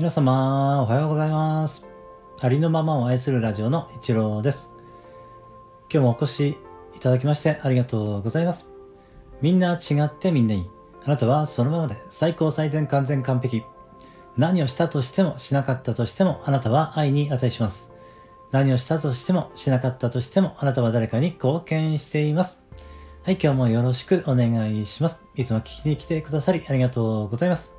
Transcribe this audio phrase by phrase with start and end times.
[0.00, 1.84] 皆様、おはようございます。
[2.40, 4.70] ありのままを愛するラジオの一郎です。
[5.92, 6.56] 今日もお越し
[6.96, 8.66] いただきましてありがとうございます。
[9.42, 10.70] みんな違ってみんないい。
[11.04, 13.62] あなたはそのままで最高最善完全完璧。
[14.38, 17.90] 何をしたとしてもしなかったとしてもあなたは愛に値します。
[18.52, 22.58] 何をしたとしてもしなかったとしてもあなたは誰かに貢献しています。
[23.22, 25.20] はい、今日もよろしくお願いします。
[25.36, 27.70] いつも聞きに来てくださりありがとうございます。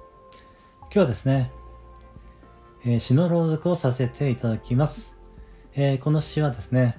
[0.81, 1.51] 今日はですね、
[2.83, 5.15] えー詩の朗読をさせていただきます。
[5.75, 6.97] えーこの詩はですね、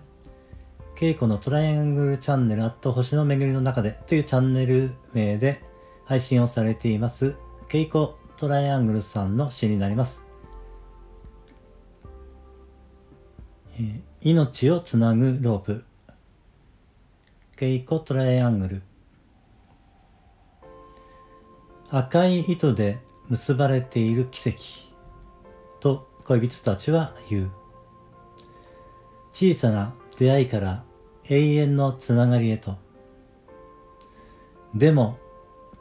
[0.96, 5.62] 稽古のトライアングルチャンネル、あと星の巡りの中でというチャンネル名で
[6.05, 7.36] 配信をされています、
[7.68, 10.22] 稽古トライアングルさんの詩になります。
[13.74, 15.84] えー命をつなぐロープ。
[17.56, 18.83] 稽古トライアングル。
[21.91, 24.92] 赤い糸で結ばれている奇跡。
[25.83, 27.50] と恋人たちは言う。
[29.33, 30.84] 小さな出会いから
[31.28, 32.77] 永遠のつながりへと。
[34.77, 35.19] でも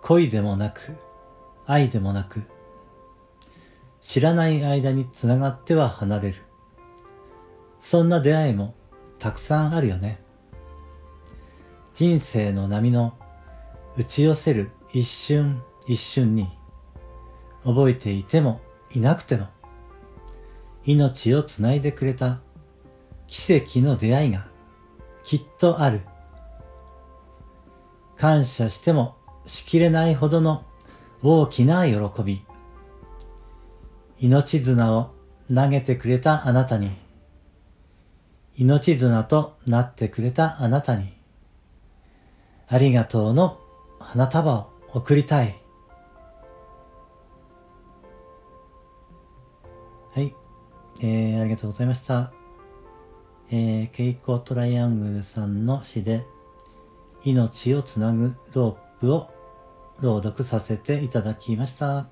[0.01, 0.97] 恋でもなく
[1.67, 2.41] 愛でもなく
[4.01, 6.37] 知らない間につながっては離れる。
[7.79, 8.73] そんな出会いも
[9.19, 10.19] たくさんあるよね。
[11.93, 13.13] 人生の波の
[13.95, 16.49] 打ち寄せる一瞬一瞬に
[17.63, 19.47] 覚えていてもいなくても
[20.83, 22.39] 命をつないでくれた
[23.27, 24.47] 奇跡の出会いが
[25.23, 26.01] きっとある。
[28.17, 29.15] 感謝しても
[29.45, 30.63] しきれないほどの
[31.23, 32.43] 大きな喜び。
[34.19, 35.11] 命綱を
[35.53, 36.91] 投げてくれたあなたに、
[38.55, 41.13] 命綱となってくれたあなたに、
[42.67, 43.59] ありがとうの
[43.99, 45.59] 花束を贈りたい。
[50.13, 50.35] はい。
[51.03, 52.31] えー、ありがとうございました。
[53.49, 56.23] えー、ケイコトライアングルさんの詩で、
[57.23, 59.29] 命をつなぐロープを
[59.99, 61.97] 朗読させていただきました。
[61.97, 62.07] あ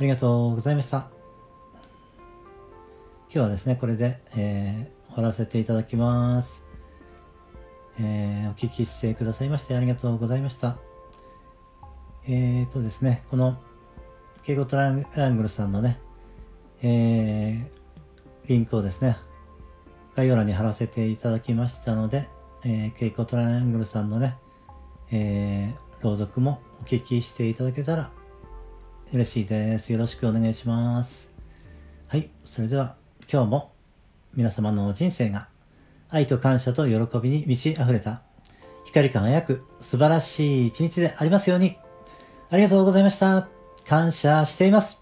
[0.00, 1.10] りがとうございました。
[3.30, 6.64] 今日はですね、これで、えー、終わらせていただきます。
[8.00, 10.76] えー、お聞きしてくださいましてありがとうございました。
[12.26, 13.60] えーとですね、この、
[14.42, 16.00] ケイコトライアングルさんのね、
[16.82, 17.81] えー、
[18.46, 19.16] リンクをですね、
[20.14, 22.28] 概要欄に貼らせていただきましたので、
[22.64, 24.36] えー、ケイコトライアングルさんのね、
[25.10, 28.10] えー、朗読もお聞きしていただけたら
[29.12, 29.92] 嬉しいです。
[29.92, 31.28] よろしくお願いします。
[32.08, 32.96] はい、それでは
[33.30, 33.72] 今日も
[34.34, 35.48] 皆様の人生が
[36.08, 38.22] 愛と感謝と喜びに満ち溢れた
[38.84, 41.78] 光り輝く素晴らしい一日でありますように。
[42.50, 43.48] ありがとうございました。
[43.86, 45.01] 感謝しています。